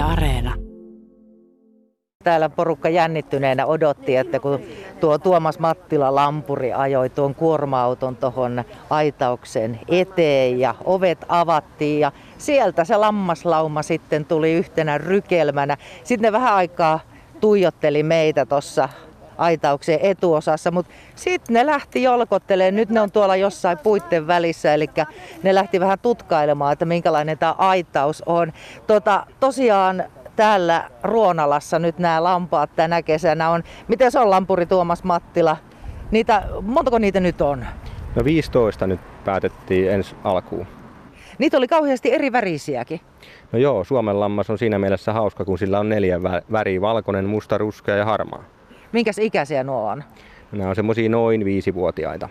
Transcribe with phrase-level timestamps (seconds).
[0.00, 0.54] Areena.
[2.24, 4.60] Täällä porukka jännittyneenä odotti, että kun
[5.00, 12.84] tuo Tuomas Mattila Lampuri ajoi tuon kuorma-auton tuohon aitauksen eteen ja ovet avattiin ja sieltä
[12.84, 15.76] se lammaslauma sitten tuli yhtenä rykelmänä.
[16.04, 17.00] Sitten ne vähän aikaa
[17.40, 18.88] tuijotteli meitä tuossa
[19.40, 22.76] aitauksen etuosassa, mutta sitten ne lähti jolkottelemaan.
[22.76, 24.86] Nyt ne on tuolla jossain puitten välissä, eli
[25.42, 28.52] ne lähti vähän tutkailemaan, että minkälainen tämä aitaus on.
[28.86, 30.04] Tota, tosiaan
[30.36, 33.62] täällä Ruonalassa nyt nämä lampaat tänä kesänä on.
[33.88, 35.56] Miten se on lampuri Tuomas Mattila?
[36.10, 37.66] Niitä, montako niitä nyt on?
[38.16, 40.66] No 15 nyt päätettiin ensi alkuun.
[41.38, 43.00] Niitä oli kauheasti eri värisiäkin.
[43.52, 46.22] No joo, Suomen lammas on siinä mielessä hauska, kun sillä on neljä
[46.52, 48.44] väriä, valkoinen, musta, ruskea ja harmaa.
[48.92, 50.04] Minkäs ikäisiä nuo on?
[50.52, 52.28] Nämä on semmosia noin viisivuotiaita.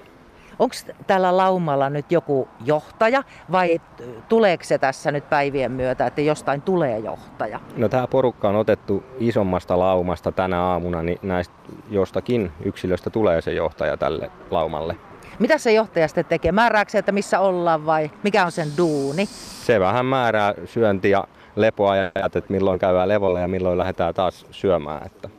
[0.59, 0.75] Onko
[1.07, 3.81] tällä laumalla nyt joku johtaja vai
[4.29, 7.59] tuleeko se tässä nyt päivien myötä, että jostain tulee johtaja?
[7.77, 11.53] No tämä porukka on otettu isommasta laumasta tänä aamuna, niin näistä
[11.89, 14.95] jostakin yksilöstä tulee se johtaja tälle laumalle.
[15.39, 16.51] Mitä se johtaja sitten tekee?
[16.51, 19.25] Määrääkö se, että missä ollaan vai mikä on sen duuni?
[19.25, 21.23] Se vähän määrää syönti- ja
[21.55, 25.05] lepoajat, että milloin käydään levolla ja milloin lähdetään taas syömään.
[25.05, 25.29] Että.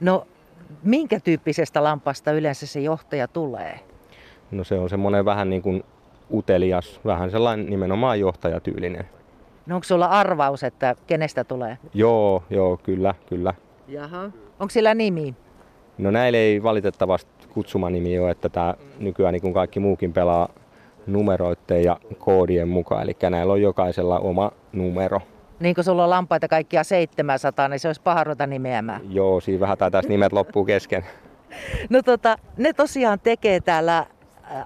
[0.00, 0.26] No
[0.82, 3.80] minkä tyyppisestä lampasta yleensä se johtaja tulee?
[4.50, 5.84] No se on semmoinen vähän niin kuin
[6.32, 9.04] utelias, vähän sellainen nimenomaan johtajatyylinen.
[9.66, 11.78] No onko sulla arvaus, että kenestä tulee?
[11.94, 13.54] Joo, joo, kyllä, kyllä.
[13.88, 14.22] Jaha.
[14.60, 15.34] Onko sillä nimi?
[15.98, 20.48] No näille ei valitettavasti kutsumanimi ole, että tämä nykyään niin kuin kaikki muukin pelaa
[21.06, 25.20] numeroitteen ja koodien mukaan, eli näillä on jokaisella oma numero.
[25.62, 29.00] Niin kun sulla on lampaita kaikkia 700, niin se olisi paha ruveta nimeämään.
[29.14, 31.04] Joo, siinä vähän tässä nimet loppuu kesken.
[31.90, 34.06] No tota, ne tosiaan tekee täällä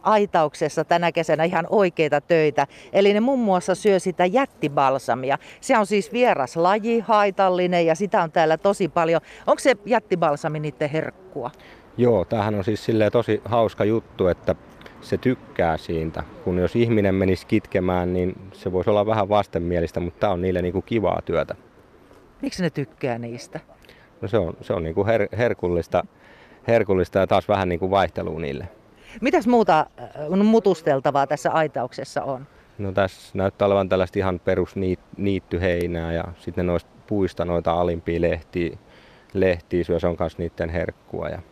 [0.03, 2.67] aitauksessa tänä kesänä ihan oikeita töitä.
[2.93, 5.39] Eli ne muun muassa syö sitä jättibalsamia.
[5.61, 9.21] Se on siis vieras laji, haitallinen ja sitä on täällä tosi paljon.
[9.47, 11.51] Onko se jättibalsami niiden herkkua?
[11.97, 14.55] Joo, tämähän on siis tosi hauska juttu, että
[15.01, 16.23] se tykkää siitä.
[16.45, 20.63] Kun jos ihminen menisi kitkemään, niin se voisi olla vähän vastenmielistä, mutta tämä on niille
[20.63, 21.55] niinku kivaa työtä.
[22.43, 23.61] Miksi ne tykkää niistä?
[24.21, 26.05] No se on, se on niinku her, herkullista,
[26.69, 28.69] herkullista ja taas vähän niinku vaihtelua niille.
[29.21, 32.47] Mitäs muuta äh, mutusteltavaa tässä aitauksessa on?
[32.79, 34.75] No tässä näyttää olevan tällaista ihan perus
[35.17, 38.77] niittyheinää ja sitten noista puista noita alimpia lehtiä,
[39.33, 41.29] lehtiä syö, se on myös niiden herkkua.
[41.29, 41.43] Ja...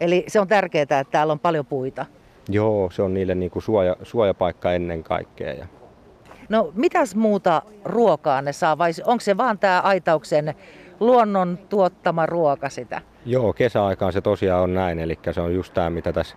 [0.00, 2.06] Eli se on tärkeää, että täällä on paljon puita?
[2.48, 5.52] Joo, se on niille niinku suoja, suojapaikka ennen kaikkea.
[5.52, 5.66] Ja...
[6.48, 10.54] No mitäs muuta ruokaa ne saa vai onko se vaan tämä aitauksen
[11.00, 13.00] luonnon tuottama ruoka sitä?
[13.26, 16.36] Joo, kesäaikaan se tosiaan on näin, eli se on just tämä mitä tässä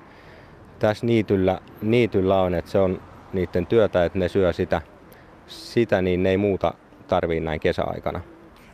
[0.80, 3.02] tässä niityllä, niityllä on, että se on
[3.34, 4.82] niiden työtä, että ne syö sitä,
[5.48, 6.74] sitä niin ne ei muuta
[7.08, 8.22] tarvii näin kesäaikana.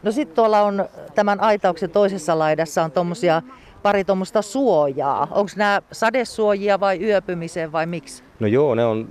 [0.04, 3.42] No sitten tuolla on tämän aitauksen toisessa laidassa on tommosia,
[3.84, 5.28] pari tuommoista suojaa.
[5.32, 8.24] Onko nämä sadesuojia vai yöpymiseen vai miksi?
[8.40, 9.08] No joo, ne on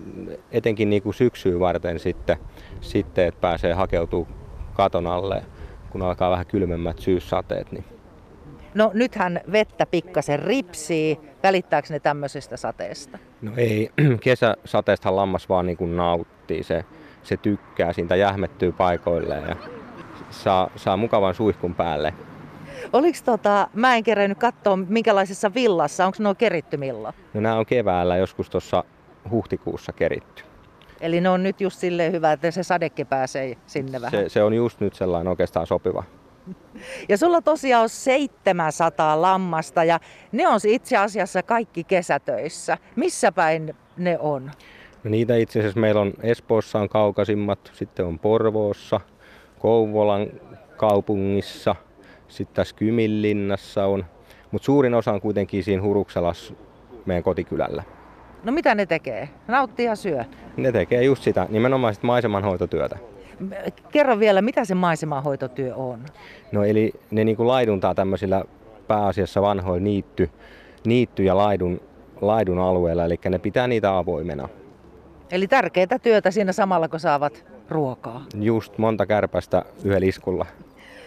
[0.52, 2.36] etenkin niin kuin syksyä varten sitten,
[2.80, 4.28] sitten, että pääsee hakeutuu
[4.74, 5.42] katon alle,
[5.90, 7.72] kun alkaa vähän kylmemmät syyssateet.
[7.72, 7.84] Niin
[8.74, 11.18] No nythän vettä pikkasen ripsii.
[11.42, 13.18] Välittääkö ne tämmöisestä sateesta?
[13.42, 13.90] No ei.
[14.20, 16.62] Kesäsateestahan lammas vaan niin kuin nauttii.
[16.62, 16.84] Se,
[17.22, 19.56] se tykkää siitä, jähmettyy paikoilleen ja
[20.30, 22.14] saa, saa mukavan suihkun päälle.
[22.92, 27.14] Oliko tota, mä en kerännyt katsoa minkälaisessa villassa, onko nuo keritty milloin?
[27.34, 28.84] No nämä on keväällä joskus tuossa
[29.30, 30.42] huhtikuussa keritty.
[31.00, 34.20] Eli ne on nyt just silleen hyvä, että se sadekin pääsee sinne vähän.
[34.22, 36.04] Se, se on just nyt sellainen oikeastaan sopiva.
[37.08, 40.00] Ja sulla tosiaan on 700 lammasta ja
[40.32, 42.78] ne on itse asiassa kaikki kesätöissä.
[42.96, 44.50] Missä päin ne on?
[45.04, 49.00] No niitä itse asiassa meillä on Espoossa on kaukaisimmat, sitten on Porvoossa,
[49.58, 50.26] Kouvolan
[50.76, 51.76] kaupungissa,
[52.30, 54.04] sitten tässä Kyminlinnassa on.
[54.50, 56.54] Mutta suurin osa on kuitenkin siinä Huruksalassa
[57.06, 57.82] meidän kotikylällä.
[58.44, 59.28] No mitä ne tekee?
[59.48, 60.24] Nauttii ja syö?
[60.56, 62.98] Ne tekee just sitä, nimenomaan sit maisemanhoitotyötä.
[63.92, 66.04] Kerro vielä, mitä se maisemanhoitotyö on?
[66.52, 68.44] No eli ne niin kuin laiduntaa tämmöisillä
[68.86, 70.30] pääasiassa vanhoilla niitty,
[70.86, 71.80] niitty ja laidun,
[72.20, 74.48] laidun alueella, eli ne pitää niitä avoimena.
[75.30, 78.24] Eli tärkeää työtä siinä samalla, kun saavat ruokaa.
[78.40, 80.46] Just monta kärpästä yhdellä iskulla.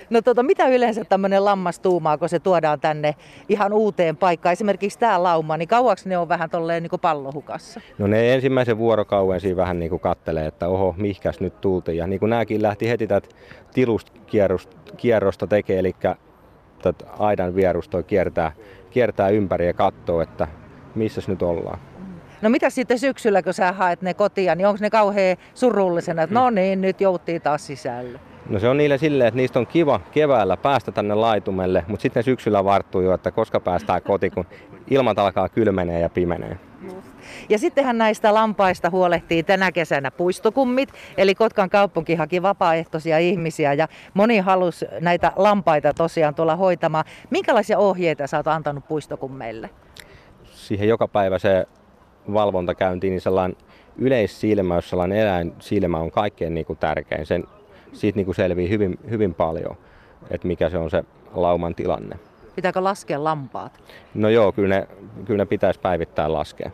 [0.09, 3.15] No tota, mitä yleensä tämmöinen lammas tuumaa, kun se tuodaan tänne
[3.49, 4.53] ihan uuteen paikkaan?
[4.53, 7.81] Esimerkiksi tämä lauma, niin kauaksi ne on vähän tolleen niin kuin pallohukassa?
[7.97, 11.97] No ne ensimmäisen vuorokauden siinä vähän niin kuin kattelee, että oho, mihkäs nyt tultiin.
[11.97, 13.27] Ja niin kuin nämäkin lähti heti tätä
[13.73, 15.95] tiluskierrosta tekee, eli
[16.81, 18.51] tätä aidan vierustoa kiertää,
[18.89, 20.47] kiertää ympäri ja katsoo, että
[20.95, 21.79] missä nyt ollaan.
[22.41, 26.33] No mitä sitten syksyllä, kun sä haet ne kotia, niin onko ne kauhean surullisena, että
[26.33, 28.19] no niin, nyt jouttiin taas sisälle?
[28.49, 32.23] No se on niille silleen, että niistä on kiva keväällä päästä tänne laitumelle, mutta sitten
[32.23, 34.45] syksyllä varttuu jo, että koska päästään koti, kun
[34.89, 36.57] ilmat alkaa kylmenee ja pimenee.
[37.49, 43.87] Ja sittenhän näistä lampaista huolehtii tänä kesänä puistokummit, eli Kotkan kaupunki haki vapaaehtoisia ihmisiä ja
[44.13, 47.05] moni halusi näitä lampaita tosiaan tulla hoitamaan.
[47.29, 49.69] Minkälaisia ohjeita sä oot antanut puistokummeille?
[50.45, 51.65] Siihen joka päivä se
[52.33, 53.57] valvonta käyntiin, niin sellainen
[53.97, 57.25] yleissilmä, jos sellainen eläinsilmä on kaikkein niin kuin tärkein.
[57.25, 57.43] Sen,
[57.93, 59.77] siitä niin kuin selvii hyvin, hyvin paljon,
[60.31, 61.03] että mikä se on se
[61.33, 62.19] lauman tilanne.
[62.55, 63.83] Pitääkö laskea lampaat?
[64.13, 64.87] No joo, kyllä ne,
[65.25, 66.71] kyllä ne pitäisi päivittää laskea.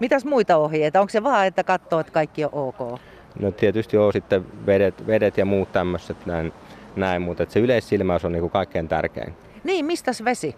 [0.00, 1.00] Mitäs muita ohjeita?
[1.00, 3.00] Onko se vaan, että katsoo, että kaikki on ok?
[3.38, 6.52] No tietysti on sitten vedet, vedet ja muut tämmöiset näin,
[6.96, 9.34] näin mutta se yleissilmäys on niin kuin kaikkein tärkein.
[9.64, 10.56] Niin, mistäs vesi?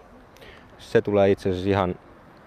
[0.77, 1.95] Se tulee itse asiassa ihan,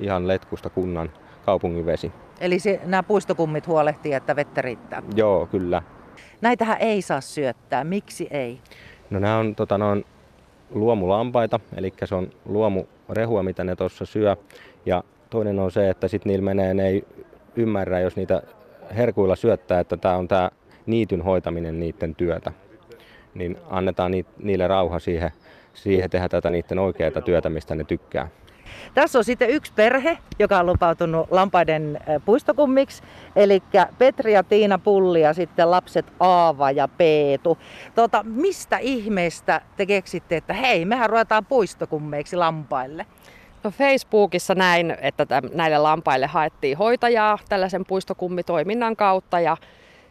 [0.00, 1.10] ihan letkusta kunnan
[1.44, 2.12] kaupungin vesi.
[2.40, 5.02] Eli se, nämä puistokummit huolehtii, että vettä riittää.
[5.14, 5.82] Joo, kyllä.
[6.40, 7.84] Näitähän ei saa syöttää.
[7.84, 8.58] Miksi ei?
[9.10, 10.04] No nämä on, tota, noin
[10.70, 14.36] luomulampaita, eli se on luomurehua, mitä ne tuossa syö.
[14.86, 17.04] Ja toinen on se, että sitten niillä menee, ne ei
[17.56, 18.42] ymmärrä, jos niitä
[18.96, 20.50] herkuilla syöttää, että tämä on tämä
[20.86, 22.52] niityn hoitaminen niiden työtä.
[23.34, 25.30] Niin annetaan niille rauha siihen,
[25.74, 28.28] siihen tehdä tätä niiden oikeaa työtä, mistä ne tykkää.
[28.94, 33.02] Tässä on sitten yksi perhe, joka on lupautunut lampaiden puistokummiksi,
[33.36, 33.62] eli
[33.98, 37.58] Petri ja Tiina Pulli ja sitten lapset Aava ja Peetu.
[37.94, 43.06] Tota, mistä ihmeestä te keksitte, että hei, mehän ruvetaan puistokummeiksi lampaille?
[43.64, 49.56] No Facebookissa näin, että näille lampaille haettiin hoitajaa tällaisen puistokummitoiminnan kautta ja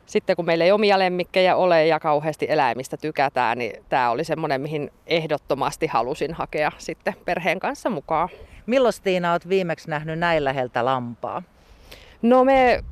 [0.06, 4.62] sitten kun meillä ei omia lemmikkejä ole ja kauheasti eläimistä tykätään, niin tämä oli semmoinen,
[4.62, 8.30] mihin ehdottomasti halusin hakea sitten perheen kanssa mukaan.
[8.66, 11.44] Milloin Tiina olet viimeksi nähnyt näin läheltä lampaa?
[12.22, 12.84] No me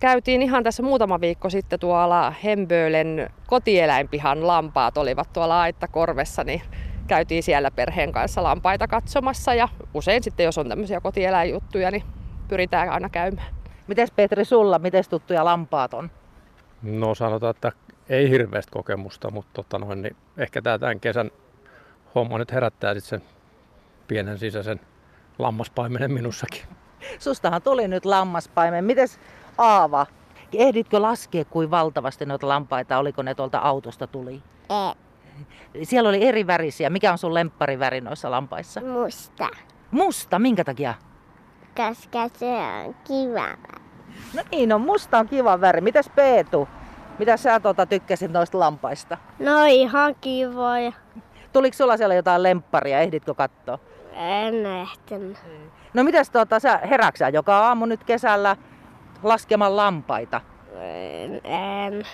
[0.00, 6.62] käytiin ihan tässä muutama viikko sitten tuolla Hembölen kotieläinpihan lampaat olivat tuolla Aittakorvessa, niin
[7.06, 12.02] käytiin siellä perheen kanssa lampaita katsomassa ja usein sitten jos on tämmöisiä kotieläinjuttuja, niin
[12.48, 13.54] pyritään aina käymään.
[13.86, 16.10] Mites Petri sulla, miten tuttuja lampaat on?
[16.82, 17.72] No sanotaan, että
[18.08, 21.30] ei hirveästi kokemusta, mutta tota noin, niin ehkä tämä tämän kesän
[22.14, 23.28] homma nyt herättää sitten sen
[24.08, 24.80] pienen sisäisen
[25.38, 26.62] lammaspaimenen minussakin.
[27.18, 28.84] Sustahan tuli nyt lammaspaimen.
[28.84, 29.20] Mites
[29.58, 30.06] Aava,
[30.52, 32.98] ehditkö laskea kuin valtavasti noita lampaita?
[32.98, 34.42] Oliko ne tuolta autosta tuli?
[34.70, 35.84] Ei.
[35.84, 36.90] Siellä oli eri värisiä.
[36.90, 38.80] Mikä on sun lemppariväri noissa lampaissa?
[38.80, 39.48] Musta.
[39.90, 40.94] Musta, minkä takia?
[41.76, 43.78] Koska se on kiva.
[44.34, 45.80] No niin, on musta on kiva väri.
[45.80, 46.68] Mitäs Peetu?
[47.18, 49.18] Mitä sä tuota tykkäsit noista lampaista?
[49.38, 50.92] No ihan kivoja.
[51.52, 53.00] Tuliko sulla siellä jotain lempparia?
[53.00, 53.78] Ehditkö katsoa?
[54.12, 55.36] En ehtinyt.
[55.94, 58.56] No mitäs tuota, sä heräksä joka aamu nyt kesällä
[59.22, 60.40] laskemaan lampaita?
[60.80, 61.40] En.
[61.44, 62.06] en.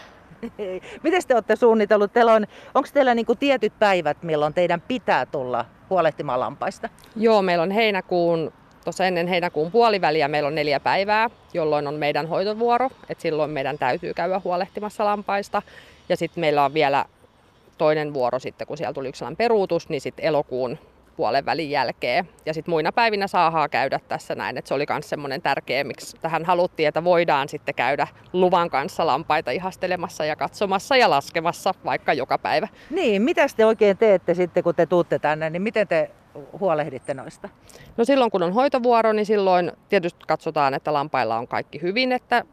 [1.02, 2.12] Miten te olette suunnitellut?
[2.12, 6.88] Teillä on, onko teillä niinku tietyt päivät, milloin teidän pitää tulla huolehtimaan lampaista?
[7.16, 8.52] Joo, meillä on heinäkuun,
[8.84, 12.90] tuossa ennen heinäkuun puoliväliä meillä on neljä päivää, jolloin on meidän hoitovuoro.
[13.08, 15.62] Et silloin meidän täytyy käydä huolehtimassa lampaista.
[16.08, 17.04] Ja sitten meillä on vielä
[17.78, 20.78] toinen vuoro sitten, kun siellä tuli yksi peruutus, niin sitten elokuun
[21.16, 22.28] puolen välin jälkeen.
[22.46, 26.16] Ja sitten muina päivinä saahaa käydä tässä näin, että se oli myös semmoinen tärkeä, miksi
[26.20, 32.12] tähän haluttiin, että voidaan sitten käydä luvan kanssa lampaita ihastelemassa ja katsomassa ja laskemassa vaikka
[32.12, 32.68] joka päivä.
[32.90, 36.10] Niin, mitä te oikein teette sitten, kun te tuutte tänne, niin miten te
[36.60, 37.48] huolehditte noista?
[37.96, 42.44] No silloin kun on hoitovuoro, niin silloin tietysti katsotaan, että lampailla on kaikki hyvin, että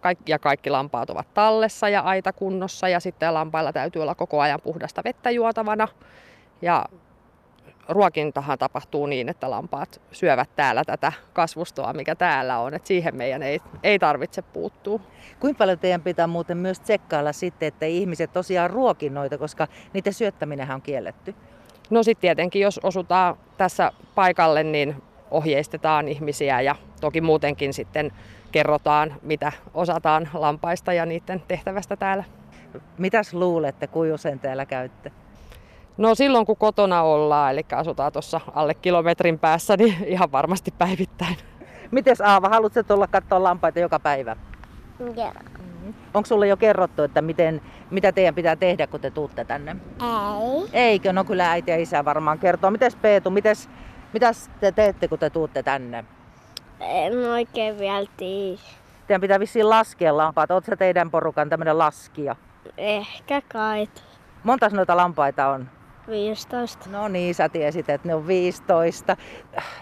[0.00, 4.40] kaikki, ja kaikki lampaat ovat tallessa ja aita kunnossa ja sitten lampailla täytyy olla koko
[4.40, 5.88] ajan puhdasta vettä juotavana.
[6.62, 6.84] Ja
[7.88, 12.74] ruokintahan tapahtuu niin, että lampaat syövät täällä tätä kasvustoa, mikä täällä on.
[12.74, 15.00] Et siihen meidän ei, ei tarvitse puuttua.
[15.40, 20.12] Kuinka paljon teidän pitää muuten myös tsekkailla sitten, että ihmiset tosiaan ruokin noita, koska niiden
[20.12, 21.34] syöttäminen on kielletty?
[21.90, 28.12] No sitten tietenkin, jos osutaan tässä paikalle, niin ohjeistetaan ihmisiä ja toki muutenkin sitten
[28.52, 32.24] kerrotaan, mitä osataan lampaista ja niiden tehtävästä täällä.
[32.98, 35.12] Mitäs luulette, kuinka usein täällä käytte?
[35.96, 41.36] No silloin kun kotona ollaan, eli asutaan tuossa alle kilometrin päässä, niin ihan varmasti päivittäin.
[41.90, 44.36] Mites Aava, haluatko tulla katsoa lampaita joka päivä?
[45.16, 45.32] Joo.
[46.14, 49.76] Onko sulle jo kerrottu, että miten, mitä teidän pitää tehdä, kun te tuutte tänne?
[50.00, 50.68] Ei.
[50.72, 51.12] Eikö?
[51.12, 52.70] No kyllä äiti ja isä varmaan kertoo.
[52.70, 53.68] Mites Peetu, mites,
[54.12, 56.04] mitäs te teette, kun te tuutte tänne?
[56.80, 58.60] En oikein vielä tiedä.
[59.06, 60.50] Teidän pitää vissiin laskea lampaat.
[60.50, 62.36] Oletko teidän porukan tämmöinen laskija?
[62.78, 63.88] Ehkä kai.
[64.42, 65.68] Montas noita lampaita on?
[66.08, 66.90] 15.
[66.90, 69.16] No niin, sä tiesit, että ne on 15.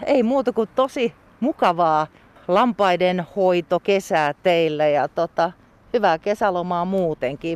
[0.05, 2.07] Ei muuta kuin tosi mukavaa
[2.47, 5.51] lampaiden hoito kesää teille ja tota,
[5.95, 7.53] hyvää kesälomaa muutenkin.